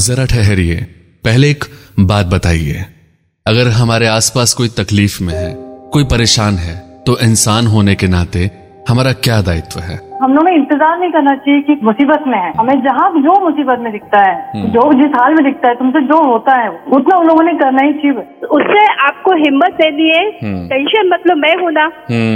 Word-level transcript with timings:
जरा 0.00 0.24
ठहरिए। 0.24 0.76
पहले 1.24 1.50
एक 1.50 1.64
बात 2.00 2.26
बताइए। 2.26 2.84
अगर 3.46 3.68
हमारे 3.68 4.06
आसपास 4.06 4.54
कोई 4.54 4.68
तकलीफ़ 4.68 5.22
में 5.22 5.34
है 5.34 5.54
कोई 5.92 6.04
परेशान 6.04 6.58
है 6.58 7.02
तो 7.06 7.18
इंसान 7.18 7.66
होने 7.66 7.94
के 7.94 8.06
नाते 8.08 8.50
हमारा 8.88 9.12
क्या 9.12 9.40
दायित्व 9.42 9.80
है? 9.80 10.09
हम 10.20 10.32
लोगों 10.34 10.44
ने 10.44 10.54
इंतज़ार 10.56 10.98
नहीं 11.00 11.10
करना 11.12 11.34
चाहिए 11.36 11.60
कि 11.62 11.74
मुसीबत 11.84 12.24
में 12.26 12.38
है। 12.38 12.52
हमें 12.56 12.82
जहाँ 12.82 13.08
जो 13.18 13.38
मुसीबत 13.40 13.78
में 13.80 13.92
दिखता 13.92 14.20
है 14.20 14.70
जो 14.72 14.82
जिस 14.94 15.14
हाल 15.16 15.34
में 15.34 15.44
दिखता 15.44 15.70
है 15.70 15.74
तुमसे 15.76 16.00
जो 16.08 16.18
होता 16.24 16.56
है 16.56 16.68
उतना 16.96 17.16
उन 17.18 17.26
लोगों 17.26 17.44
ने 17.44 17.52
करना 17.54 17.82
ही 17.82 17.92
चाहिए। 17.94 18.24
उससे 18.50 18.84
आपको 19.06 19.36
हिम्मत 19.36 19.80
दे 19.80 19.90
दिए 19.92 20.20
टेंशन 20.68 21.08
मतलब 21.14 21.36
मैं 21.36 21.54
हूँ 21.62 21.72
ना। 21.72 21.86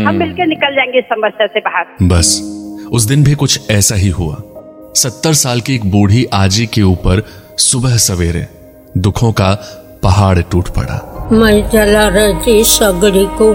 हम 0.09 0.15
मिलकर 0.17 0.47
निकल 0.47 0.75
जाएँगे 0.77 0.99
इस 0.99 1.05
समस्या 1.07 1.47
से 1.47 1.61
बाहर। 1.61 2.09
बस 2.09 2.33
उस 2.93 3.09
दिन 3.09 3.25
भी 3.25 3.35
कुछ 3.35 3.71
ऐसा 3.71 3.95
ही 3.97 4.09
हुआ। 4.15 4.43
सत्तर 4.97 5.33
साल 5.37 5.61
की 5.61 5.75
एक 5.75 5.91
बूढ़ी 5.91 6.25
आजी 6.35 6.67
के 6.75 6.83
ऊपर 6.87 7.23
सुबह 7.61 7.97
सवेरे 8.03 8.47
दुखों 8.99 9.33
का 9.33 9.55
पहाड़ 10.03 10.39
टूट 10.53 10.69
पड़ा। 10.77 11.01
मैं 11.33 11.57
जला 11.71 12.09
रही 12.15 12.63
सगड़ी 12.67 13.27
को 13.39 13.55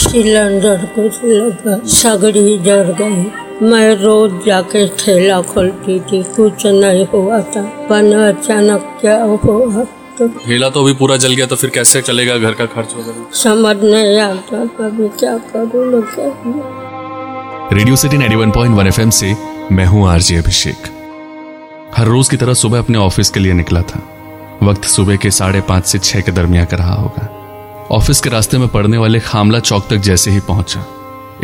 सिलेंडर 0.00 0.88
कुछ 0.94 1.24
लगा 1.24 1.78
सगड़ी 1.92 2.58
जल 2.64 2.94
गई। 3.00 3.30
मैं 3.62 3.94
रोज 3.94 4.32
जाके 4.44 4.86
ठेला 4.98 5.40
खोलती 5.44 5.98
थी 6.02 6.22
कुछ 6.36 6.64
नहीं 6.66 7.06
हुआ 7.06 7.40
था। 7.46 7.62
पर 7.88 8.12
अचानक 8.18 8.98
क्या 9.00 9.16
हुआ 9.22 9.84
तो 10.18 10.28
ठेला 10.28 10.68
तो 10.70 10.82
अभी 10.82 10.92
पूरा 10.94 11.16
जल 11.16 11.34
गया 11.34 11.46
तो 11.46 11.56
फिर 11.56 11.70
कैसे 11.70 12.00
चलेगा 12.02 12.36
घर 12.38 12.52
का 12.52 12.66
खर्च 12.66 12.94
वगैरह? 12.94 13.26
समझ 13.34 13.76
नहीं 13.76 14.18
आता 14.18 14.60
अभी 14.84 15.08
क्या 15.18 15.36
करूँ 15.48 15.84
ना 15.92 16.00
क्या 16.14 16.28
करूँ। 16.36 17.78
रेडियो 17.78 17.96
सिटी 17.96 18.18
91.1 18.18 18.86
एफएम 18.86 19.10
से 19.10 19.34
मैं 19.72 19.86
हूँ 19.86 20.08
आरजे 20.08 20.36
अभिषेक। 20.36 20.88
हर 21.96 22.06
रोज 22.06 22.28
की 22.28 22.36
तरह 22.36 22.54
सुबह 22.54 22.78
अपने 22.78 22.98
ऑफ़िस 22.98 23.30
के 23.30 23.40
लिए 23.40 23.52
निकला 23.52 23.82
था। 23.82 24.00
वक्त 24.62 24.84
सुबह 24.84 25.16
के 25.16 25.30
साढ़े 25.30 25.60
पाँच 25.68 25.86
से 25.86 25.98
छह 26.00 26.20
के 26.20 26.32
दरमियान 26.32 26.66
का 26.66 26.76
रहा 26.76 26.94
होगा। 26.94 27.28
ऑफ़िस 27.92 28.20
के 28.20 28.30
रास्ते 28.30 28.58
में 28.58 28.68
पड़ने 28.68 28.98
वाले 28.98 29.20
खामला 29.20 29.58
चौक 29.60 29.86
तक 29.90 29.96
जैसे 30.08 30.30
ही 30.30 30.40
पहुँचा। 30.48 30.84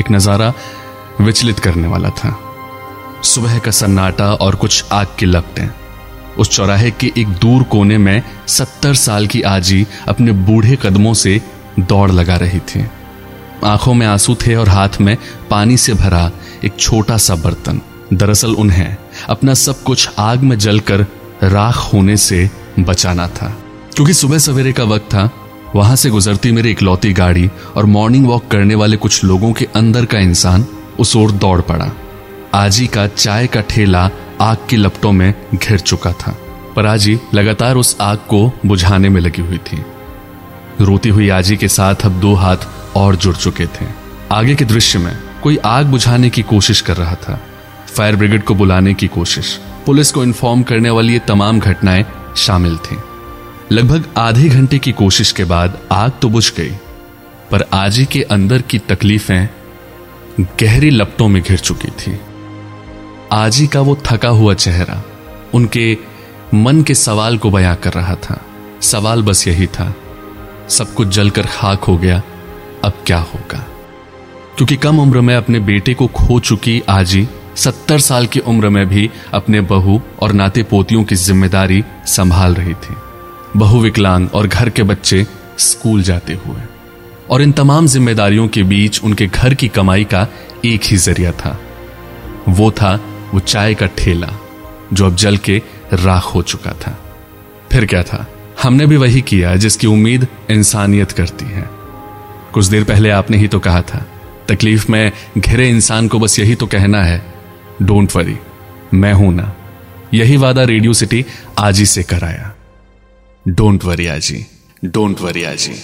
एक 0.01 0.11
नज़ारा 0.11 0.53
विचलित 1.21 1.59
करने 1.59 1.89
वाला 1.89 2.11
था। 2.11 2.41
सुबह 3.23 3.59
का 3.59 3.71
सन्नाटा 3.71 4.35
और 4.35 4.55
कुछ 4.55 4.85
आग 4.93 5.07
की 5.19 5.27
लपटें। 5.27 5.69
उस 6.39 6.51
चौराहे 6.51 6.91
के 6.91 7.13
एक 7.19 7.29
दूर 7.29 7.63
कोने 7.63 7.99
में 7.99 8.23
सत्तर 8.49 8.95
साल 8.95 9.27
की 9.27 9.43
आजी 9.43 9.87
अपने 10.09 10.33
बूढ़े 10.33 10.79
कदमों 10.83 11.15
से 11.15 11.43
दौड़ 11.81 12.11
लगा 12.11 12.37
रही 12.37 12.59
थी। 12.59 12.87
आँखों 13.65 13.95
में 13.95 14.07
आँसू 14.07 14.35
थे 14.35 14.55
और 14.55 14.69
हाथ 14.69 14.89
में 15.01 15.17
पानी 15.51 15.77
से 15.77 15.95
भरा 15.95 16.31
एक 16.65 16.77
छोटा 16.81 17.17
सा 17.17 17.35
बर्तन। 17.35 17.81
दरअसल 18.13 18.55
उन्हें 18.55 18.97
अपना 19.29 19.55
सब 19.55 19.83
कुछ 19.83 20.11
आग 20.19 20.41
में 20.41 20.59
जलकर 20.59 21.07
राख 21.43 21.77
होने 21.77 22.17
से 22.17 22.51
बचाना 22.79 23.29
था। 23.29 23.57
क्योंकि 23.95 24.15
सुबह 24.15 24.39
सवेरे 24.39 24.73
का 24.73 24.85
वक्त 24.85 25.05
था, 25.05 25.31
वहाँ 25.77 25.97
से 25.97 26.11
गुजरती 26.11 26.53
मेरी 26.53 26.71
इकलौती 26.71 27.13
गाड़ी 27.13 27.51
और 27.77 27.87
मॉर्निंग 27.87 28.27
वॉक 28.27 28.49
करने 28.51 28.75
वाले 28.75 28.97
कुछ 28.97 29.25
लोगों 29.25 29.53
के 29.53 29.69
अंदर 29.77 30.05
का 30.05 30.19
इंसान 30.19 30.67
उस 30.99 31.17
ओर 31.17 31.31
दौड़ 31.33 31.61
पड़ा। 31.61 31.91
आजी 32.55 32.87
का 32.87 33.07
चाय 33.07 33.47
का 33.47 33.61
ठेला 33.61 34.11
आग 34.41 34.57
की 34.71 34.77
लपटों 34.77 35.13
में 35.13 35.35
घिर 35.55 35.79
चुका 35.79 36.13
था। 36.13 36.37
पर 36.77 36.87
आजी 36.87 37.19
लगातार 37.35 37.77
उस 37.77 37.97
आग 38.01 38.19
को 38.19 38.53
बुझाने 38.67 39.09
में 39.09 39.21
लगी 39.21 39.43
हुई 39.43 39.59
थी। 39.59 39.85
रोती 40.81 41.09
हुई 41.09 41.29
आजी 41.29 41.57
के 41.57 41.69
साथ 41.69 42.05
अब 42.05 42.21
दो 42.21 42.35
हाथ 42.35 42.67
और 42.97 43.17
जुड़ 43.17 43.37
चुके 43.37 43.67
थे। 43.67 43.87
आगे 44.33 44.55
के 44.55 44.65
दृश्य 44.65 44.99
में 44.99 45.17
कोई 45.43 45.57
आग 45.57 45.87
बुझाने 45.87 46.31
की 46.31 46.43
कोशिश 46.43 46.81
कर 46.81 46.97
रहा 46.97 47.15
था। 47.15 47.41
फायर 47.97 48.17
ब्रिगेड 48.17 48.45
को 48.45 48.55
बुलाने 48.55 48.95
की 48.95 49.07
कोशिश, 49.07 49.61
पुलिस 49.87 50.11
को 50.13 50.23
इन्फॉर्म 50.23 50.63
करने 50.63 50.91
वाली 50.91 51.13
ये 51.13 51.19
तमाम 51.19 51.61
घटनाएँ 51.61 52.05
शामिल 52.37 52.77
थी। 52.77 52.97
लगभग 53.73 54.05
आधे 54.17 54.49
घंटे 54.49 54.79
की 54.79 54.93
कोशिश 54.93 55.33
के 55.33 55.45
बाद 55.45 55.79
आग 55.93 56.13
तो 56.23 56.29
बुझ 56.29 56.53
गई, 56.57 56.71
पर 57.51 57.65
आजी 57.73 58.05
के 58.05 58.23
अंदर 58.23 58.63
की 58.63 58.79
तकलीफें 58.79 59.49
गहरी 60.41 60.91
लपटों 60.91 61.29
में 61.29 61.43
घिर 61.43 61.59
चुकी 61.59 61.89
थी। 61.91 62.19
आजी 63.33 63.67
का 63.67 63.81
वो 63.81 63.97
थका 64.07 64.29
हुआ 64.29 64.55
चेहरा 64.55 65.03
उनके 65.55 65.97
मन 66.55 66.83
के 66.83 66.95
सवाल 66.95 67.39
को 67.39 67.51
बयां 67.51 67.75
कर 67.77 67.93
रहा 67.93 68.15
था। 68.15 68.41
सवाल 68.83 69.23
बस 69.23 69.47
यही 69.49 69.67
था, 69.67 69.95
सब 70.69 70.93
कुछ 70.95 71.09
जलकर 71.09 71.47
खाक 71.47 71.85
हो 71.85 71.97
गया, 71.97 72.23
अब 72.85 73.03
क्या 73.07 73.19
होगा? 73.19 73.65
क्योंकि 74.57 74.77
कम 74.77 75.01
उम्र 75.01 75.21
में 75.21 75.35
अपने 75.35 75.61
बेटे 75.61 75.95
को 75.95 76.07
खो 76.07 76.39
चुकी 76.41 76.83
आजी, 76.89 77.27
सत्तर 77.57 77.99
साल 77.99 78.27
की 78.27 78.41
उम्र 78.41 78.69
में 78.69 78.87
भी 78.89 79.11
अपने 79.35 79.61
बहू 79.61 80.01
और 80.21 80.33
नाते 80.33 80.63
पोतियों 80.63 81.05
की 81.05 81.15
ज़िम्मेदारी 81.15 81.83
संभाल 82.07 82.55
रही 82.55 82.75
थी। 82.75 82.95
बहु 83.57 83.81
विकलांग 83.81 84.29
और 84.35 84.47
घर 84.47 84.71
के 84.71 84.83
बच्चे 84.83 85.27
स्कूल 85.59 86.03
जाते 86.03 86.39
हुए। 86.47 86.61
और 87.31 87.43
इन 87.43 87.53
तमाम 87.53 87.87
जिम्मेदारियों 87.87 88.49
के 88.49 88.63
बीच 88.63 89.03
उनके 89.05 89.27
घर 89.27 89.55
की 89.55 89.69
कमाई 89.69 90.05
का 90.05 90.27
एक 90.65 90.85
ही 90.85 90.97
ज़रिया 90.97 91.33
था। 91.33 91.59
वो 92.49 92.71
था 92.71 92.95
वो 93.35 93.41
चाय 93.41 93.75
का 93.75 93.87
ठेला, 93.99 94.33
जो 94.93 95.07
अब 95.07 95.17
जल 95.17 95.37
के 95.37 95.63
राख 95.93 96.25
हो 96.25 96.43
चुका 96.43 96.73
था। 96.73 96.99
फिर 97.73 97.87
क्या 97.87 98.03
था? 98.03 98.27
हमने 98.63 98.87
भी 98.87 98.97
वही 98.97 99.21
किया 99.21 99.55
जिसकी 99.57 99.87
उम्मीद 99.87 100.27
इंसानियत 100.51 101.13
करती 101.13 101.45
है। 101.45 101.69
कुछ 102.55 102.67
देर 102.67 102.85
पहले 102.85 103.11
आपने 103.11 103.37
ही 103.37 103.49
तो 103.49 103.59
कहा 103.59 103.83
था, 103.83 104.07
तकलीफ़ 104.49 104.91
में 104.93 105.13
घिरे 105.39 105.69
इंसान 105.69 106.09
को 106.09 106.19
बस 106.19 106.39
यही 106.39 106.55
तो 106.55 106.67
कहना 106.67 107.03
है 107.03 107.23
डोंट 107.83 108.17
वरी 108.17 108.37
मैं 108.95 109.13
हूँ 109.13 109.33
ना। 109.35 109.53
यही 110.15 110.37
वादा 110.37 110.65
रेडियो 110.65 110.93
सिटी 110.93 111.25
आजी 111.59 111.87
से 111.87 112.03
कराया। 112.03 112.55
डोंट 113.49 113.85
वरी 113.85 114.07
आजी 114.07 114.45
डोंट 114.85 115.21
वरी 115.21 115.45
आजी। 115.45 115.75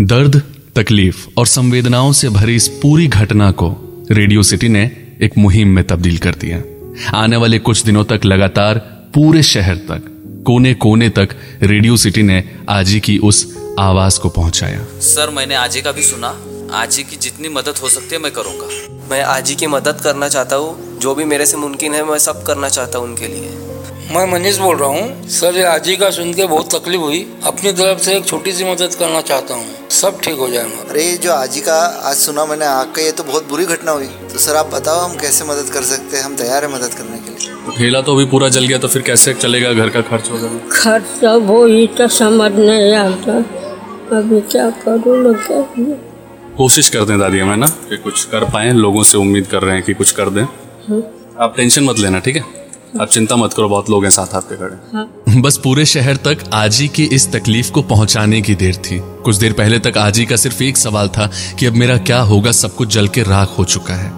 दर्द, 0.00 0.42
तकलीफ़ 0.76 1.26
और 1.38 1.46
संवेदनाओं 1.46 2.12
से 2.12 2.28
भरी 2.28 2.56
इस 2.56 2.68
पूरी 2.68 3.06
घटना 3.06 3.50
को 3.50 3.76
रेडियो 4.10 4.42
सिटी 4.42 4.68
ने 4.68 4.90
एक 5.22 5.38
मुहिम 5.38 5.68
में 5.68 5.84
तब्दील 5.84 6.18
कर 6.18 6.34
दिया। 6.34 6.62
आने 7.16 7.36
वाले 7.36 7.58
कुछ 7.58 7.84
दिनों 7.84 8.04
तक 8.04 8.20
लगातार 8.24 8.78
पूरे 9.14 9.42
शहर 9.42 9.74
तक 9.76 10.02
कोने 10.46 10.74
कोने 10.74 11.08
तक 11.08 11.28
रेडियो 11.62 11.96
सिटी 11.96 12.22
ने 12.22 12.44
आजी 12.68 13.00
की 13.00 13.18
उस 13.18 13.58
आवाज़ 13.78 14.20
को 14.20 14.28
पहुँचाया। 14.28 14.84
सर, 15.00 15.30
मैंने 15.30 15.54
आजी 15.54 15.82
का 15.82 15.92
भी 15.92 16.02
सुना। 16.02 16.40
आजी 16.72 17.02
की 17.02 17.16
जितनी 17.16 17.48
मदद 17.48 17.74
हो 17.82 17.88
सकती 17.88 18.14
है 18.14 18.22
मैं 18.22 18.32
करूँगा। 18.32 18.68
मैं 19.10 19.22
आजी 19.22 19.54
की 19.54 19.66
मदद 19.66 20.00
करना 20.00 20.28
चाहता 20.28 20.56
हूँ। 20.56 20.98
जो 20.98 21.14
भी 21.14 21.24
मेरे 21.24 21.46
से 21.46 21.56
मुमकिन 21.56 21.94
है 21.94 22.10
मैं 22.10 22.18
सब 22.18 22.42
करना 22.42 22.68
चाहता 22.68 22.98
हूँ 22.98 23.06
उनके 23.06 23.26
लिए। 23.28 23.71
मैं 24.10 24.24
मनीष 24.32 24.56
बोल 24.58 24.76
रहा 24.76 24.88
हूँ। 24.88 25.28
सर 25.28 25.56
ये 25.56 25.62
आजी 25.62 25.96
का 25.96 26.10
सुन 26.10 26.32
के 26.34 26.46
बहुत 26.46 26.74
तकलीफ़ 26.74 27.00
हुई। 27.00 27.20
अपनी 27.44 27.72
तरफ़ 27.72 27.98
से 27.98 28.16
एक 28.16 28.24
छोटी 28.24 28.52
सी 28.52 28.64
मदद 28.64 28.94
करना 28.94 29.20
चाहता 29.20 29.54
हूँ। 29.54 29.88
सब 29.90 30.18
ठीक 30.20 30.38
हो 30.38 30.48
जाएगा। 30.48 30.90
अरे 30.90 31.12
जो 31.16 31.32
आजी 31.32 31.60
का 31.60 31.74
आज 32.08 32.16
सुना 32.16 32.44
मैंने 32.46 32.66
आग 32.66 32.86
का 32.86 33.02
ये 33.02 33.12
तो 33.12 33.24
बहुत 33.24 33.48
बुरी 33.48 33.64
घटना 33.66 33.92
हुई। 33.92 34.06
तो 34.32 34.38
सर 34.38 34.56
आप 34.56 34.70
बताओ 34.74 35.00
हम 35.00 35.16
कैसे 35.16 35.44
मदद 35.44 35.72
कर 35.74 35.82
सकते 35.82 36.16
हैं? 36.16 36.24
हम 36.24 36.36
तैयार 36.36 36.64
है 36.64 36.72
मदद 36.74 36.94
करने 36.94 37.18
के 37.18 37.30
लिए। 37.30 37.76
ठेला 37.78 38.00
तो 38.00 38.14
अभी 38.14 38.24
पूरा 38.24 38.48
जल 38.48 38.66
गया 38.66 38.78
तो 38.78 38.88
फिर 38.88 39.02
कैसे 39.02 39.34
चलेगा? 39.34 39.72
घर 39.72 39.88
का 39.88 40.00
खर्च 40.00 40.30
वगैरह 40.30 40.68
खर्चा 40.72 41.34
वो 41.48 41.64
ही 41.66 41.86
तो 41.98 42.08
समझ 42.08 42.52
नहीं 42.52 42.94
आता। 42.94 43.36
अभी 44.18 44.40
क्या 44.52 44.70
करूँ 44.70 45.34
कोशिश 46.56 46.88
करते 46.88 47.12
हैं 47.12 47.20
दादी 47.20 47.38
हमें 47.38 47.56
ना? 47.56 47.66
कि 47.66 47.96
कुछ 47.96 48.24
कर 48.24 48.44
पाए 48.44 48.72
लोगों 48.72 49.02
से 49.02 49.18
उम्मीद 49.18 49.46
कर 49.46 49.62
रहे 49.62 49.74
हैं 49.74 49.84
कि 49.84 49.94
कुछ 49.94 50.10
कर 50.10 50.30
दें। 50.30 50.42
आप 51.40 51.54
टेंशन 51.56 51.84
मत 51.84 51.98
लेना 51.98 52.18
ठीक 52.18 52.36
है? 52.36 52.61
आप 53.00 53.08
चिंता 53.08 53.36
मत 53.36 53.52
करो 53.52 53.68
बहुत 53.68 53.90
लोग 53.90 54.02
हैं 54.04 54.10
साथ 54.10 54.34
आपके 54.34 54.56
खड़े। 54.56 55.40
बस 55.40 55.56
पूरे 55.56 55.84
शहर 55.84 56.16
तक 56.16 56.38
आजी 56.52 56.88
की 56.88 57.04
इस 57.04 57.32
तकलीफ़ 57.32 57.70
को 57.72 57.82
पहुँचाने 57.82 58.40
की 58.42 58.54
देर 58.54 58.76
थी। 58.76 58.98
कुछ 59.24 59.36
देर 59.36 59.52
पहले 59.52 59.78
तक 59.78 59.98
आजी 59.98 60.26
का 60.26 60.36
सिर्फ़ 60.36 60.62
एक 60.62 60.76
सवाल 60.76 61.08
था 61.08 61.30
कि 61.58 61.66
अब 61.66 61.72
मेरा 61.72 61.96
क्या 61.96 62.20
होगा 62.20 62.52
सब 62.52 62.74
कुछ 62.74 62.94
जल 62.94 63.08
के 63.08 63.22
राख 63.22 63.58
हो 63.58 63.64
चुका 63.64 63.94
है। 63.94 64.10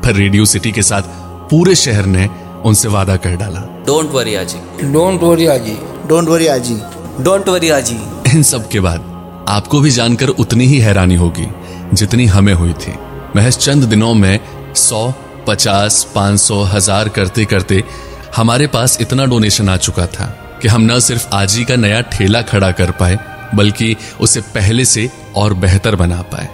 पर 0.00 0.14
रेडियो 0.14 0.44
सिटी 0.44 0.72
के 0.72 0.82
साथ 0.82 1.02
पूरे 1.50 1.74
शहर 1.74 2.06
ने 2.06 2.28
उनसे 2.64 2.88
वादा 2.88 3.16
कर 3.16 3.36
डाला। 3.36 3.60
डोंट 3.86 4.10
वरी 4.12 4.34
आजी। 4.34 4.92
डोंट 4.92 5.22
वरी 5.22 5.46
आजी। 5.46 5.76
डोंट 6.08 6.28
वरी 6.28 6.46
आजी। 6.46 6.76
डोंट 7.20 7.48
वरी 7.48 7.68
आजी। 7.68 7.98
इन 8.34 8.42
सब 8.42 8.68
के 8.68 8.80
बाद 8.80 9.00
आपको 9.48 9.80
भी 9.80 9.90
जानकर 9.90 10.28
उतनी 10.28 10.66
ही 10.66 10.78
हैरानी 10.78 11.14
होगी 11.14 11.46
जितनी 11.94 12.26
हमें 12.26 12.54
हुई 12.54 12.72
थी। 12.72 12.94
महज 13.36 13.56
चंद 13.56 13.84
दिनों 13.84 14.14
में 14.14 14.40
सौ 14.76 15.12
पचास, 15.46 16.06
पाँच 16.14 16.40
सौ, 16.40 16.62
हज़ार 16.64 17.08
करते 17.08 17.44
करते 17.44 17.82
हमारे 18.36 18.66
पास 18.66 18.96
इतना 19.00 19.24
डोनेशन 19.24 19.68
आ 19.68 19.76
चुका 19.78 20.06
था 20.08 20.26
कि 20.62 20.68
हम 20.68 20.82
न 20.82 20.98
सिर्फ़ 21.00 21.26
आजी 21.34 21.64
का 21.64 21.76
नया 21.76 22.00
ठेला 22.08 22.42
खड़ा 22.42 22.70
कर 22.72 22.90
पाए, 22.90 23.18
बल्कि 23.54 23.96
उसे 24.20 24.40
पहले 24.54 24.84
से 24.84 25.08
और 25.36 25.54
बेहतर 25.56 25.96
बना 25.96 26.20
पाए। 26.24 26.48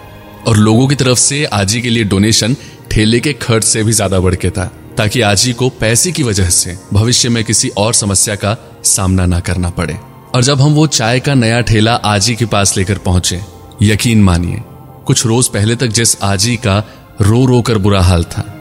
और 0.47 0.57
लोगों 0.57 0.87
की 0.87 0.95
तरफ़ 0.95 1.19
से 1.19 1.43
आजी 1.45 1.81
के 1.81 1.89
लिए 1.89 2.03
डोनेशन 2.05 2.55
ठेले 2.91 3.19
के 3.19 3.33
खर्च 3.33 3.63
से 3.63 3.83
भी 3.83 3.91
ज़्यादा 3.91 4.19
बढ़ 4.19 4.35
के 4.35 4.49
था, 4.49 4.71
ताकि 4.97 5.21
आजी 5.21 5.53
को 5.53 5.69
पैसे 5.71 6.11
की 6.11 6.23
वजह 6.23 6.49
से 6.49 6.77
भविष्य 6.93 7.29
में 7.29 7.43
किसी 7.43 7.69
और 7.77 7.93
समस्या 7.93 8.35
का 8.35 8.55
सामना 8.85 9.25
ना 9.25 9.39
करना 9.39 9.69
पड़े। 9.69 9.97
और 10.35 10.43
जब 10.43 10.61
हम 10.61 10.73
वो 10.73 10.87
चाय 10.87 11.19
का 11.19 11.33
नया 11.33 11.61
ठेला 11.61 11.93
आजी 11.95 12.35
के 12.35 12.45
पास 12.45 12.75
लेकर 12.77 12.97
पहुँचे, 12.97 13.41
यकीन 13.81 14.23
मानिए, 14.23 14.61
कुछ 15.05 15.25
रोज 15.25 15.47
पहले 15.47 15.75
तक 15.75 15.87
जिस 15.89 16.21
आजी 16.23 16.55
का 16.57 16.83
रो 17.21 17.45
रो 17.45 17.61
कर 17.61 17.77
बुरा 17.77 18.01
हाल 18.01 18.23
था 18.23 18.53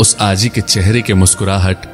उस 0.00 0.16
आजी 0.20 0.48
के 0.48 0.60
चेहरे 0.60 1.02
के 1.02 1.14
मुस्कुराहट 1.14 1.86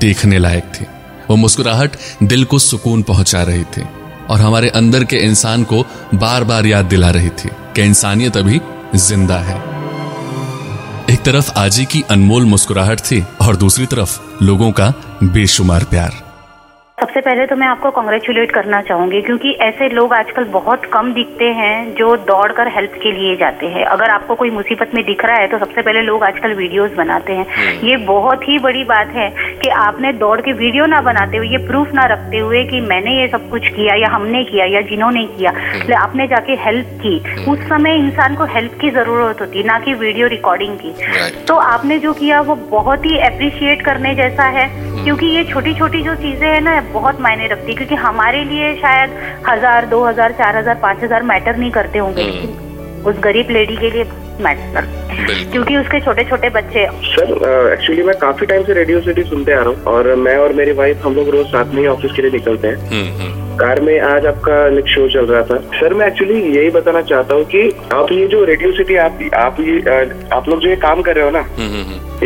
देखने 0.00 0.38
लायक 0.38 0.72
थी। 0.74 0.86
वो 1.30 1.36
मुस्कुराहट 1.36 1.96
दिल 2.22 2.44
को 2.44 2.58
सुकून 2.58 3.02
पहुँचा 3.02 3.42
रही 3.42 3.64
थी 3.64 3.84
और 4.30 4.40
हमारे 4.40 4.68
अंदर 4.68 5.04
के 5.04 5.16
इंसान 5.16 5.64
को 5.64 5.84
बार 6.14 6.44
बार 6.44 6.66
याद 6.66 6.84
दिला 6.84 7.10
रही 7.10 7.28
थी 7.28 7.50
कि 7.76 7.82
इंसानियत 7.82 8.36
अभी 8.36 8.60
ज़िंदा 8.96 9.38
है। 9.38 9.58
एक 11.10 11.22
तरफ़ 11.24 11.50
आजी 11.58 11.84
की 11.84 12.02
अनमोल 12.10 12.44
मुस्कुराहट 12.44 13.00
थी 13.00 13.24
और 13.40 13.56
दूसरी 13.56 13.86
तरफ़ 13.86 14.18
लोगों 14.42 14.72
का 14.72 14.92
बेशुमार 15.22 15.84
प्यार। 15.84 16.29
सबसे 17.20 17.30
पहले 17.30 17.46
तो 17.46 17.56
मैं 17.56 17.66
आपको 17.66 17.90
कॉन्ग्रेचुलेट 17.90 18.50
करना 18.50 18.80
चाहूँगी 18.82 19.20
क्योंकि 19.22 19.50
ऐसे 19.62 19.88
लोग 19.88 20.12
आजकल 20.14 20.44
बहुत 20.52 20.84
कम 20.84 21.12
दिखते 21.14 21.44
हैं 21.54 21.94
जो 21.94 22.14
दौड़कर 22.28 22.68
हेल्प 22.68 22.92
के 23.02 23.10
लिए 23.12 23.34
जाते 23.36 23.66
हैं। 23.66 23.84
अगर 23.86 24.10
आपको 24.10 24.34
कोई 24.34 24.50
मुसीबत 24.50 24.94
में 24.94 25.02
दिख 25.04 25.24
रहा 25.24 25.40
है 25.40 25.46
तो 25.46 25.58
सबसे 25.58 25.82
पहले 25.82 26.02
लोग 26.02 26.24
आजकल 26.24 26.54
वीडियोस 26.54 26.92
बनाते 26.92 27.32
हैं। 27.32 27.44
हम्म। 27.48 27.88
ये 27.88 27.96
बहुत 28.06 28.48
ही 28.48 28.58
बड़ी 28.58 28.84
बात 28.84 29.12
है 29.14 29.28
कि 29.62 29.68
आपने 29.78 30.12
दौड़ 30.12 30.40
के 30.40 30.52
वीडियो 30.52 30.86
ना 30.86 31.00
बनाते 31.00 31.36
हुए 31.36 31.48
ये 31.48 31.58
प्रूफ 31.66 31.92
ना 31.94 32.06
रखते 32.06 32.38
हुए 32.38 32.64
कि 32.64 32.80
मैंने 32.80 33.20
ये 33.20 33.28
सब 33.28 33.48
कुछ 33.50 33.68
किया 33.68 33.94
या 33.96 34.08
हमने 34.08 34.42
किया 34.44 34.66
या 34.66 34.80
जिन्होंने 34.90 35.24
किया। 35.26 35.50
हम्म। 35.50 35.94
आपने 35.96 36.26
जाके 36.26 36.56
हेल्प 36.60 36.98
की। 37.02 37.16
हम्म। 37.28 37.52
उस 37.52 37.68
समय 37.68 37.98
इंसान 37.98 38.36
को 38.36 38.44
हेल्प 38.44 38.78
की 38.80 38.90
ज़रूरत 38.90 39.40
होती 39.40 39.62
ना 39.62 39.78
कि 39.78 39.94
वीडियो 39.96 40.26
रिकॉर्डिंग 40.28 40.78
की। 40.78 40.94
तो 41.44 41.56
आपने 41.68 41.98
जो 41.98 42.12
किया 42.14 42.40
वो 42.40 42.54
बहुत 42.70 43.06
ही 43.06 43.18
अप्रिशिएट 43.26 43.84
करने 43.84 44.14
जैसा 44.14 44.48
है 44.50 44.68
क्योंकि 45.04 45.26
ये 45.26 45.44
छोटी 45.44 45.72
छोटी 45.74 46.02
जो 46.02 46.14
चीज़ें 46.14 46.48
है 46.48 46.60
ना 46.60 46.80
बहुत 46.92 47.09
मायने 47.20 47.46
रखती 47.48 47.70
है 47.70 47.76
क्योंकि 47.76 47.94
हमारे 47.94 48.44
लिए 48.44 48.74
शायद 48.76 49.18
हज़ार 49.48 49.86
दो 49.86 50.04
हज़ार 50.04 50.32
चार 50.32 50.56
हज़ार 50.56 50.74
पाँच 50.82 51.04
हज़ार 51.04 51.22
मैटर 51.22 51.56
नहीं 51.56 51.70
करते 51.70 51.98
होंगे 51.98 52.22
हम्म। 52.22 52.32
लेकिन 52.32 53.04
उस 53.06 53.18
गरीब 53.24 53.50
लेडी 53.50 53.76
के 53.76 53.90
लिए 53.90 54.04
मैटर 54.40 54.86
क्योंकि 55.52 55.76
उसके 55.76 56.00
छोटे 56.00 56.24
छोटे 56.24 56.48
बच्चे 56.50 56.86
सर 57.06 57.72
एक्चुअली 57.72 58.02
मैं 58.02 58.16
काफ़ी 58.18 58.46
टाइम 58.46 58.64
से 58.64 58.72
रेडियो 58.72 59.00
सिटी 59.00 59.22
सुनते 59.22 59.52
आ 59.52 59.60
रहा 59.60 59.68
हूँ 59.68 59.84
और 59.84 60.14
मैं 60.16 60.36
और 60.36 60.52
मेरी 60.52 60.72
वाइफ 60.72 61.04
हम 61.04 61.14
लोग 61.14 61.28
रोज 61.28 61.46
साथ 61.46 61.74
में 61.74 61.80
ही 61.80 61.86
ऑफ़िस 61.86 62.12
के 62.12 62.22
लिए 62.22 62.30
निकलते 62.30 62.68
हैं। 62.68 62.76
हम्म, 62.76 63.20
हम्म। 63.20 63.56
कार 63.56 63.80
में 63.80 63.98
आज 64.00 64.26
आपका 64.26 64.56
एक 64.78 64.86
शो 64.86 65.08
चल 65.08 65.26
रहा 65.26 65.42
था। 65.42 65.56
सर 65.70 65.94
मैं 65.94 66.06
एक्चुअली 66.06 66.40
यही 66.56 66.70
बताना 66.70 67.02
चाहता 67.02 67.34
हूँ 67.34 67.44
कि 67.44 67.68
आप 67.92 68.12
ये 68.12 68.26
जो 68.26 68.44
रेडियो 68.44 68.72
सिटी 68.72 68.96
आप 68.96 69.18
आप 69.34 69.60
ये 69.60 69.78
आप 70.32 70.48
लोग 70.48 70.60
जो 70.60 70.68
ये 70.68 70.76
काम 70.76 71.02
कर 71.02 71.16
रहे 71.16 71.24
हो 71.24 71.30
ना 71.30 71.44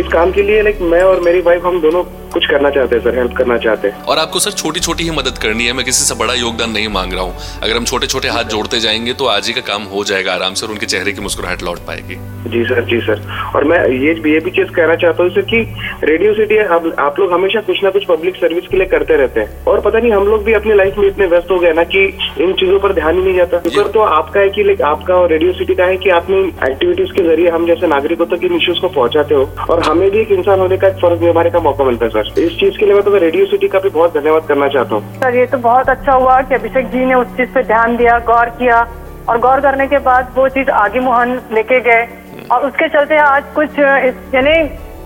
इस 0.01 0.13
काम 0.13 0.33
के 0.33 0.43
लिए 0.43 0.63
लाइक 0.63 0.81
मैं 0.83 1.03
और 1.03 1.21
मेरी 1.21 1.41
वाइफ 1.41 1.67
हम 1.67 1.81
दोनों 1.81 2.03
कुछ 2.35 2.47
करना 2.47 2.71
चाहते 2.71 2.97
हैं 2.97 3.03
सर 3.03 3.19
हेल्प 3.19 3.37
करना 3.37 3.57
चाहते 3.59 3.89
हैं। 3.89 4.03
और 4.05 4.19
आपको 4.19 4.39
सर 4.41 4.51
छोटी 4.53 4.81
छोटी 4.81 5.05
ही 5.05 5.11
मदद 5.13 5.39
करनी 5.39 5.67
है 5.67 5.73
मैं 5.73 5.85
किसी 5.85 6.05
से 6.05 6.15
बड़ा 6.15 6.35
योगदान 6.35 6.71
नहीं 6.71 6.89
मांग 6.91 7.13
रहा 7.13 7.23
हूँ। 7.23 7.35
अगर 7.63 7.77
हम 7.77 7.85
छोटे 7.85 8.07
छोटे 8.07 8.29
हाथ 8.29 8.45
जोड़ते 8.55 8.81
जाएँगे 8.81 9.13
तो 9.15 9.27
आज 9.29 9.47
ही 9.47 9.53
का 9.53 9.61
काम 9.69 9.83
हो 9.93 10.05
जाएगा 10.05 10.33
आराम 10.35 10.55
से 10.55 10.67
और 10.67 10.73
उनके 10.73 10.87
चेहरे 10.87 11.13
की 11.13 11.21
मुस्कुराहट 11.21 11.63
लौट 11.63 11.79
पाएगी। 11.87 12.17
जी 12.51 12.63
सर 12.65 12.85
जी 12.85 12.99
सर 13.01 13.21
और 13.57 13.65
मैं 13.65 13.79
ये 13.91 14.13
ये 14.33 14.39
भी 14.41 14.51
चीज़ 14.51 14.71
कहना 14.77 14.95
चाहता 15.03 15.23
हूँ 15.23 15.31
सर 15.31 15.43
कि 15.51 15.61
रेडियो 16.05 16.33
सिटी 16.35 16.59
आप, 16.59 16.93
आप 16.99 17.19
लोग 17.19 17.33
हमेशा 17.33 17.61
कुछ 17.61 17.83
ना 17.85 17.91
कुछ 17.91 18.05
पब्लिक 18.07 18.37
सर्विस 18.37 18.67
के 18.71 18.77
लिए 18.77 18.87
करते 18.87 19.17
रहते 19.17 19.41
हैं। 19.41 19.65
और 19.65 19.81
पता 19.81 19.99
नहीं 19.99 20.13
हम 20.13 20.27
लोग 20.27 20.45
भी 20.45 20.53
अपनी 20.53 20.75
लाइफ 20.75 20.99
में 20.99 21.07
इतने 21.09 21.27
व्यस्त 21.27 21.51
हो 21.51 21.59
गए 21.59 21.73
ना 21.73 21.85
कि 21.95 22.05
इन 22.41 22.53
चीज़ों 22.61 22.79
पर 22.79 22.93
ध्यान 22.93 23.19
ही 23.19 23.25
नहीं 23.25 23.35
जाता। 23.37 23.61
शुक्र 23.61 23.91
तो 23.93 24.01
आपका 24.19 24.41
है 24.41 24.49
की 24.49 24.75
आपका 24.85 25.15
और 25.15 25.29
रेडियो 25.31 25.53
सिटी 25.53 25.75
का 25.75 25.85
है 25.85 25.97
की 25.97 26.11
आपने 26.11 26.39
एक्टिविटीज़ 26.69 27.13
के 27.13 27.25
ज़रिए 27.25 27.51
हम 27.51 27.67
जैसे 27.67 27.87
नागरिकों 27.87 28.27
तक 28.27 28.45
इन 28.45 28.57
इश्यूज़ 28.57 28.81
को 28.81 28.89
पहुंचाते 28.91 29.35
हो। 29.35 29.49
और 29.71 29.83
हमें 29.83 30.11
भी 30.11 30.21
एक 30.21 30.33
इंसान 30.33 30.61
होने 30.61 30.77
का 30.77 30.89
एक 30.89 31.01
फ़र्ज़ 31.03 31.25
निभाने 31.25 31.51
का 31.51 31.61
मौका 31.61 31.85
मिलता 31.85 32.07
है 32.07 32.11
सर 32.13 32.24
इस 32.39 32.59
चीज़ 32.59 32.79
के 32.79 32.87
लिए 32.87 32.95
मैं 32.95 33.03
तो 33.05 33.17
रेडियो 33.19 33.47
सिटी 33.47 33.69
का 33.69 33.79
भी 33.79 33.89
बहुत 33.91 34.15
धन्यवाद 34.15 34.47
करना 34.47 34.69
चाहता 34.71 34.95
हूँ 34.95 35.15
सर 35.17 35.37
ये 35.37 35.47
तो 35.47 35.59
बहुत 35.61 35.89
अच्छा 35.91 36.13
हुआ 36.15 36.41
कि 36.43 36.55
अभिषेक 36.55 36.91
जी 36.91 37.05
ने 37.05 37.15
उस 37.17 37.37
चीज़ 37.37 37.51
पे 37.51 37.63
ध्यान 37.65 37.97
दिया 37.97 38.19
गौर 38.27 38.51
किया 38.59 38.81
और 39.29 39.39
गौर 39.41 39.61
करने 39.61 39.87
के 39.87 39.99
बाद 40.05 40.33
वो 40.37 40.49
चीज़ 40.51 40.71
आगे 40.79 41.01
मुहन 41.03 41.41
लेके 41.53 41.81
गए 41.83 42.07
और 42.49 42.67
उसके 42.67 42.89
चलते 42.91 43.19
आज 43.19 43.53
कुछ 43.55 43.79
यानी 43.79 44.57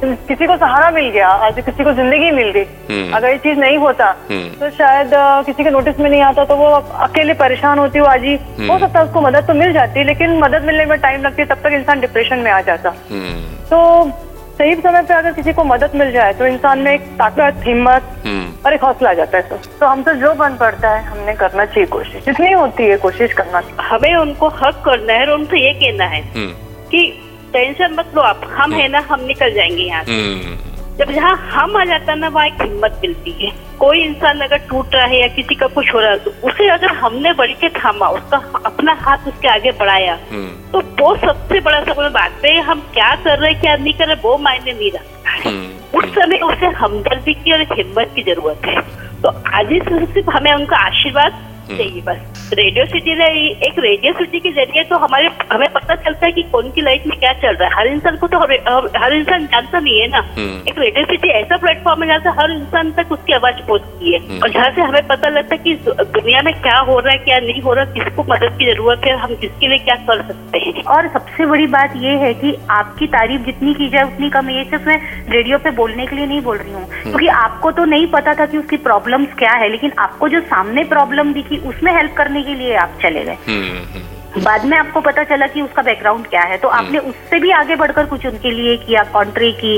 किसी 0.02 0.46
को 0.46 0.56
सहारा 0.56 0.90
मिल 0.90 1.08
गया 1.10 1.28
आज 1.44 1.54
किसी 1.56 1.84
को 1.84 1.92
ज़िंदगी 1.92 2.30
मिल 2.32 2.50
गई 2.50 2.64
हम्म। 2.90 3.16
अगर 3.16 3.28
ये 3.28 3.38
चीज़ 3.38 3.58
नहीं 3.58 3.78
होता 3.78 4.06
हम्म। 4.30 4.48
तो 4.50 4.70
शायद 4.72 5.10
किसी 5.46 5.64
के 5.64 5.70
नोटिस 5.70 5.98
में 6.00 6.08
नहीं 6.10 6.20
आता 6.22 6.44
तो 6.44 6.56
वो 6.56 6.68
अकेले 7.00 7.34
परेशान 7.36 7.78
होती 7.78 7.98
हुआ 7.98 8.12
आज 8.12 8.24
ही 8.24 8.34
हो 8.34 8.62
हम्म। 8.62 8.78
सकता 8.78 8.98
है 8.98 9.04
उसको 9.04 9.20
मदद 9.20 9.46
तो 9.46 9.54
मिल 9.54 9.72
जाती 9.72 10.04
लेकिन 10.04 10.38
मदद 10.38 10.64
मिलने 10.66 10.84
में 10.84 10.98
टाइम 11.00 11.22
लगती 11.22 11.42
है 11.42 11.48
तब 11.48 11.62
तक 11.64 11.72
इंसान 11.74 12.00
डिप्रेशन 12.00 12.38
में 12.38 12.50
आ 12.50 12.60
जाता 12.62 12.94
तो 13.70 13.80
सही 14.58 14.74
समय 14.74 15.02
पे 15.02 15.14
अगर 15.14 15.32
किसी 15.32 15.52
को 15.52 15.64
मदद 15.64 15.90
मिल 15.94 16.10
जाए 16.12 16.32
तो 16.34 16.46
इंसान 16.46 16.78
में 16.78 16.92
एक 16.92 17.02
ताकत 17.18 17.60
हिम्मत 17.66 18.02
और 18.66 18.74
एक 18.74 18.82
हौसला 18.84 19.10
आ 19.10 19.14
जाता 19.14 19.38
है। 19.38 19.42
सर 19.48 19.60
तो 19.80 19.86
हमसे 19.86 20.14
जो 20.20 20.32
बन 20.34 20.56
पड़ता 20.56 20.90
है 20.90 21.04
हमने 21.04 21.34
करना 21.34 21.64
चाहिए 21.64 21.86
कोशिश। 21.86 22.24
जितनी 22.24 22.52
होती 22.52 22.86
है 22.86 22.96
कोशिश 22.98 23.32
करना। 23.32 23.62
हमें 23.82 24.14
उनको 24.16 24.48
हक 24.56 24.82
करना 24.84 25.12
है 25.12 25.26
और 25.26 25.32
उनसे 25.32 25.64
ये 25.66 25.72
कहना 25.74 26.04
है 26.06 26.20
कि 26.90 27.04
टेंशन 27.52 27.94
मत 27.98 28.12
लो 28.16 28.22
आप 28.22 28.40
हम 28.50 28.72
है 28.72 28.88
ना 28.88 29.04
हम 29.10 29.24
निकल 29.26 29.54
जाएँगे 29.54 29.82
यहाँ 29.82 30.02
से। 30.04 30.12
हम्म। 30.12 30.96
जब 30.96 31.12
जहाँ 31.12 31.36
हम 31.50 31.76
आ 31.76 31.84
जाता 31.84 32.12
है 32.12 32.18
ना 32.18 32.28
वहाँ 32.28 32.46
एक 32.46 32.62
हिम्मत 32.62 33.00
मिलती 33.02 33.32
है। 33.40 33.52
कोई 33.78 33.98
इंसान 33.98 34.40
अगर 34.40 34.58
टूट 34.68 34.94
रहा 34.94 35.06
है 35.06 35.20
या 35.20 35.26
किसी 35.34 35.54
का 35.54 35.66
कुछ 35.68 35.92
हो 35.94 36.00
रहा 36.00 36.10
है 36.10 36.18
तो 36.18 36.30
उसे 36.48 36.68
अगर 36.70 36.92
हमने 36.94 37.32
बढ़ 37.32 37.50
के 37.60 37.68
थामा 37.74 38.08
उसका 38.10 38.36
अपना 38.66 38.92
हाथ 39.00 39.26
उसके 39.28 39.48
आगे 39.48 39.72
बढ़ाया 39.72 40.18
हम्म। 40.30 40.70
तो 40.72 40.80
वो 41.00 41.14
सबसे 41.16 41.60
बड़ा 41.60 41.80
सब 41.84 42.00
बात 42.12 42.44
है 42.44 42.60
हम 42.62 42.80
क्या 42.94 43.14
कर 43.24 43.38
रहे 43.38 43.52
हैं 43.52 43.60
क्या 43.60 43.76
नहीं 43.76 43.94
कर 43.94 44.06
रहे 44.06 44.16
वो 44.22 44.36
मायने 44.38 44.72
नहीं 44.72 44.90
रहा 44.92 45.36
हम्म। 45.40 45.98
उस 45.98 46.14
समय 46.14 46.40
उसे 46.44 46.66
हमदर्दी 46.76 47.34
की 47.34 47.52
और 47.52 47.62
हिम्मत 47.72 48.12
की 48.14 48.22
ज़रूरत 48.22 48.66
है 48.66 48.80
तो 49.22 49.28
आज 49.52 49.72
इस 49.72 49.92
सिर्फ़ 50.08 50.30
हमें 50.30 50.52
उनका 50.52 50.76
आशीर्वाद 50.86 51.44
चाहिए 51.76 52.02
बस। 52.02 52.50
रेडियो 52.54 52.84
सिटी 52.86 53.14
ने 53.14 53.26
एक 53.66 53.78
रेडियो 53.78 54.12
सिटी 54.14 54.38
के 54.40 54.50
ज़रिए 54.52 54.82
तो 54.84 54.96
हमारे 54.98 55.28
हमें 55.52 55.68
पता 55.72 55.94
चलता 55.96 56.26
है 56.26 56.32
कि 56.32 56.42
कौन 56.52 56.70
की 56.70 56.80
लाइफ 56.82 57.06
में 57.06 57.18
क्या 57.18 57.32
चल 57.42 57.54
रहा 57.54 57.68
है। 57.68 57.74
हर 57.74 57.86
इंसान 57.88 58.16
को 58.16 58.28
तो 58.28 58.38
हर 58.38 59.12
इंसान 59.14 59.46
जानता 59.46 59.78
नहीं 59.78 60.00
है 60.00 60.08
ना। 60.08 60.18
हम्म। 60.36 60.68
एक 60.68 60.78
रेडियो 60.78 61.04
सिटी 61.06 61.28
ऐसा 61.30 61.56
प्लेटफॉर्म 61.56 62.02
है 62.02 62.08
जहाँ 62.08 62.20
से 62.20 62.40
हर 62.40 62.50
इंसान 62.52 62.92
तक 62.92 63.12
उसकी 63.12 63.32
आवाज़ 63.32 63.66
पहुँचती 63.66 64.12
है। 64.12 64.18
हम्म। 64.20 64.42
और 64.42 64.50
जहाँ 64.50 64.70
से 64.70 64.80
हमें 64.80 65.06
पता 65.06 65.28
लगता 65.28 65.54
है 65.54 65.62
कि 65.64 65.74
दुनिया 66.18 66.42
में 66.44 66.52
क्या 66.62 66.78
हो 66.80 66.98
रहा 66.98 67.12
है 67.12 67.18
क्या 67.24 67.38
नहीं 67.40 67.62
हो 67.62 67.72
रहा 67.74 67.84
किसको 67.92 68.22
मदद 68.32 68.56
की 68.58 68.70
ज़रूरत 68.72 69.06
है 69.06 69.16
हम 69.18 69.34
किसके 69.36 69.68
लिए 69.68 69.78
क्या 69.78 69.96
कर 70.08 70.22
सकते 70.28 70.58
हैं। 70.58 70.84
और 70.88 71.08
सबसे 71.12 71.46
बड़ी 71.46 71.66
बात 71.68 71.92
ये 71.96 72.16
है 72.18 72.32
की 72.34 72.54
आपकी 72.70 73.06
तारीफ़ 73.08 73.42
जितनी 73.42 73.74
की 73.74 73.88
जाए 73.88 74.02
उतनी 74.04 74.30
कम 74.30 74.50
ये 74.50 74.64
सिर्फ़ 74.64 74.86
मैं 74.88 74.98
रेडियो 75.30 75.58
पे 75.58 75.70
बोलने 75.78 76.06
के 76.06 76.16
लिए 76.16 76.26
नहीं 76.26 76.40
बोल 76.42 76.56
रही 76.56 76.72
हूँ। 76.72 76.82
हम्म। 76.82 77.02
क्योंकि 77.02 77.26
आपको 77.36 77.70
तो 77.72 77.84
नहीं 77.86 78.06
पता 78.08 78.34
था 78.34 78.46
कि 78.46 78.58
उसकी 78.58 78.76
प्रॉब्लम्स 78.88 79.34
क्या 79.38 79.52
है 79.54 79.68
लेकिन 79.70 79.92
आपको 79.98 80.28
जो 80.28 80.40
सामने 80.48 80.84
प्रॉब्लम 80.88 81.32
दिखी 81.32 81.57
उसमें 81.66 81.92
हेल्प 81.92 82.14
करने 82.16 82.42
के 82.42 82.54
लिए 82.54 82.74
आप 82.76 82.98
चले 83.02 83.24
गए 83.24 83.38
हम्म, 83.48 83.78
हम्म। 83.94 84.17
बाद 84.36 84.64
में 84.64 84.76
आपको 84.78 85.00
पता 85.00 85.22
चला 85.24 85.46
कि 85.46 85.62
उसका 85.62 85.82
बैकग्राउंड 85.82 86.26
क्या 86.26 86.40
है। 86.40 86.56
तो 86.58 86.68
आपने 86.68 86.98
हम्म। 86.98 87.10
उससे 87.10 87.38
भी 87.38 87.50
आगे 87.50 87.76
बढ़कर 87.76 88.06
कुछ 88.06 88.26
उनके 88.26 88.50
लिए 88.50 88.76
किया 88.76 89.02
कॉन्ट्री 89.12 89.50
की 89.54 89.76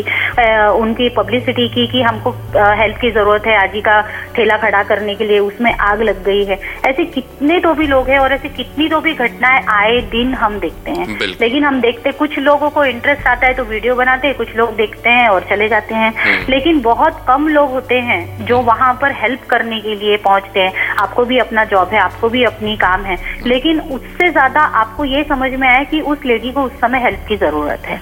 उनकी 0.80 1.08
पब्लिसिटी 1.08 1.68
की 1.68 1.86
कि 1.86 2.02
हमको 2.02 2.30
हेल्प 2.74 2.96
की 2.96 3.10
ज़रूरत 3.10 3.46
है 3.46 3.56
आजी 3.56 3.80
का 3.80 4.00
ठेला 4.36 4.56
खड़ा 4.56 4.82
करने 4.82 5.14
के 5.14 5.24
लिए 5.24 5.38
उसमें 5.38 5.72
आग 5.72 6.02
लग 6.02 6.22
गई 6.24 6.44
है। 6.44 6.58
ऐसे 6.86 7.04
कितने 7.06 7.58
तो 7.60 7.74
भी 7.74 7.86
लोग 7.86 8.08
हैं 8.08 8.18
और 8.18 8.32
ऐसे 8.32 8.48
कितनी 8.48 8.88
तो 8.88 9.00
भी 9.00 9.14
घटनाएँ 9.14 9.62
आए 9.68 10.00
दिन 10.10 10.34
हम 10.34 10.58
देखते 10.60 10.90
हैं। 10.90 11.18
लेकिन 11.40 11.64
हम 11.64 11.80
देखते 11.80 12.12
कुछ 12.12 12.38
लोगों 12.38 12.70
को 12.70 12.84
इंटरेस्ट 12.84 13.26
आता 13.26 13.46
है 13.46 13.54
तो 13.54 13.64
वीडियो 13.64 13.94
बनाते 13.94 14.28
हैं 14.28 14.36
कुछ 14.36 14.54
लोग 14.56 14.74
देखते 14.76 15.10
हैं 15.10 15.28
और 15.28 15.46
चले 15.50 15.68
जाते 15.68 15.94
हैं। 15.94 16.12
हम्म। 16.16 16.52
लेकिन 16.52 16.80
बहुत 16.80 17.24
कम 17.28 17.48
लोग 17.48 17.70
होते 17.70 18.00
हैं 18.00 18.46
जो 18.46 18.60
वहाँ 18.62 18.92
पर 19.02 19.12
हेल्प 19.12 19.46
करने 19.50 19.80
के 19.80 19.94
लिए 19.96 20.16
पहुँचते 20.18 20.60
हैं। 20.60 20.88
आपको 20.96 21.24
भी 21.24 21.38
अपना 21.38 21.64
जॉब 21.66 21.88
है 21.88 22.00
आपको 22.00 22.28
भी 22.28 22.44
अपनी 22.44 22.76
काम 22.76 23.04
है। 23.04 23.16
लेकिन 23.46 23.80
उससे 23.80 24.30
ज़्यादा 24.40 24.60
आपको 24.80 25.04
ये 25.04 25.22
समझ 25.24 25.50
में 25.52 25.66
आया 25.68 25.82
कि 25.84 26.00
उस 26.10 26.18
लेडी 26.26 26.52
को 26.52 26.62
उस 26.62 26.72
समय 26.80 26.98
हेल्प 27.00 27.24
की 27.28 27.36
ज़रूरत 27.36 27.82
है। 27.86 27.98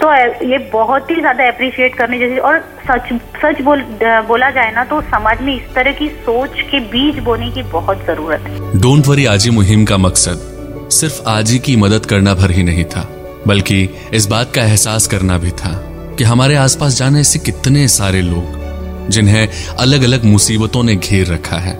तो 0.00 0.12
ये 0.46 0.58
बहुत 0.72 1.10
ही 1.10 1.16
ज़्यादा 1.16 1.48
अप्रिशिएट 1.48 1.94
करने 1.94 2.18
जैसी 2.18 2.38
और 2.40 2.58
सच 2.88 3.12
सच 3.36 3.60
बोल 3.62 3.82
बोला 4.28 4.50
जाए 4.50 4.72
ना 4.74 4.84
तो 4.84 5.00
समाज 5.10 5.42
में 5.42 5.54
इस 5.54 5.74
तरह 5.74 5.92
की 5.92 6.08
सोच 6.22 6.60
के 6.70 6.80
बीज 6.92 7.18
बोने 7.24 7.50
की 7.50 7.62
बहुत 7.72 8.04
ज़रूरत 8.06 8.40
है। 8.40 8.80
डोंट 8.80 9.06
वरी 9.06 9.26
आजी 9.26 9.50
मुहिम 9.50 9.84
का 9.84 9.96
मकसद 9.98 10.50
सिर्फ़ 10.92 11.22
आजी 11.28 11.58
की 11.58 11.76
मदद 11.76 12.06
करना 12.06 12.34
भर 12.34 12.50
ही 12.50 12.62
नहीं 12.62 12.84
था 12.86 13.06
बल्कि 13.46 13.88
इस 14.14 14.26
बात 14.26 14.52
का 14.54 14.62
एहसास 14.62 15.06
करना 15.06 15.38
भी 15.38 15.50
था 15.62 15.72
कि 16.18 16.24
हमारे 16.24 16.54
आसपास 16.56 16.98
जाने 16.98 17.24
से 17.24 17.38
कितने 17.40 17.88
सारे 17.90 18.22
लोग 18.22 19.08
जिन्हें 19.10 19.48
अलग 19.78 20.02
अलग 20.02 20.24
मुसीबतों 20.24 20.82
ने 20.82 20.94
घेर 20.96 21.26
रखा 21.26 21.56
है। 21.58 21.74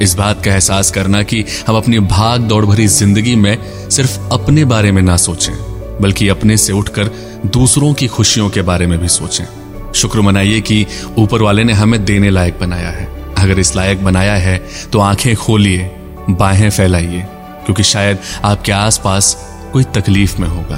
इस 0.00 0.14
बात 0.14 0.44
का 0.44 0.52
एहसास 0.52 0.90
करना 0.90 1.22
कि 1.22 1.44
हम 1.68 1.76
अपनी 1.76 1.98
भाग 1.98 2.40
दौड़ 2.40 2.64
भरी 2.66 2.86
ज़िंदगी 2.86 3.34
में 3.36 3.56
सिर्फ़ 3.90 4.18
अपने 4.32 4.64
बारे 4.64 4.92
में 4.92 5.00
ना 5.02 5.16
सोचें, 5.16 5.54
बल्कि 6.00 6.28
अपने 6.28 6.56
से 6.56 6.72
उठकर 6.72 7.10
दूसरों 7.46 7.92
की 7.94 8.06
खुशियों 8.06 8.48
के 8.50 8.62
बारे 8.62 8.86
में 8.86 8.98
भी 8.98 9.08
सोचें। 9.08 9.44
शुक्र 9.92 10.20
मनाइए 10.20 10.60
कि 10.60 10.86
ऊपर 11.18 11.42
वाले 11.42 11.64
ने 11.64 11.72
हमें 11.72 12.04
देने 12.04 12.30
लायक 12.30 12.58
बनाया 12.60 12.90
है। 12.90 13.08
अगर 13.38 13.58
इस 13.58 13.74
लायक 13.76 14.04
बनाया 14.04 14.34
है 14.34 14.56
तो 14.92 14.98
आँखें 14.98 15.34
खोलिए, 15.36 15.90
बाहें 16.30 16.70
फैलाइए, 16.70 17.24
क्योंकि 17.64 17.82
शायद 17.82 18.18
आपके 18.44 18.72
आसपास 18.72 19.34
कोई 19.72 19.84
तकलीफ़ 19.94 20.40
में 20.40 20.48
होगा। 20.48 20.76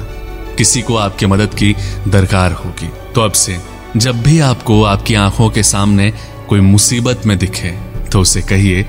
किसी 0.57 0.81
को 0.81 0.95
आपकी 0.95 1.25
मदद 1.25 1.53
की 1.53 1.75
दरकार 2.07 2.51
होगी। 2.51 2.89
तो 3.15 3.21
अब 3.21 3.31
से, 3.31 3.57
जब 3.97 4.21
भी 4.23 4.39
आपको 4.39 4.83
आपकी 4.83 5.15
आँखों 5.15 5.49
के 5.49 5.63
सामने 5.63 6.11
कोई 6.49 6.59
मुसीबत 6.59 7.25
में 7.25 7.37
दिखे 7.37 7.75
तो 8.11 8.19
उसे 8.19 8.41
कहिए 8.41 8.85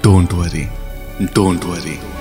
Don't 0.00 0.32
worry. 0.32 0.68
Don't 1.34 1.64
worry. 1.64 2.11